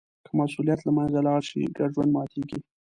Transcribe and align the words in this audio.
که 0.25 0.31
مسوولیت 0.39 0.79
له 0.83 0.91
منځه 0.97 1.19
لاړ 1.27 1.41
شي، 1.49 1.73
ګډ 1.77 1.89
ژوند 1.95 2.11
ماتېږي. 2.15 2.59